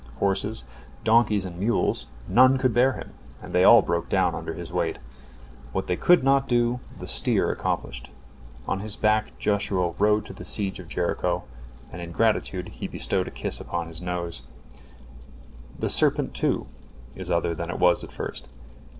[0.17, 0.65] Horses,
[1.03, 3.13] donkeys, and mules, none could bear him,
[3.43, 4.97] they all broke down under his weight.
[5.73, 8.09] What they could not do, the steer accomplished.
[8.67, 11.43] On his back Joshua rode to the siege of Jericho,
[11.93, 14.41] and in gratitude he bestowed a kiss upon his nose.
[15.77, 16.65] The serpent, too,
[17.13, 18.49] is other than it was at first.